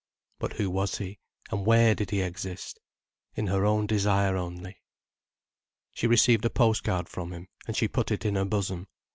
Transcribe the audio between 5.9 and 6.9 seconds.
She received a post